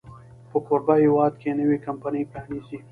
[0.49, 2.77] په کوربه هېواد کې نوې کمپني پرانیزي.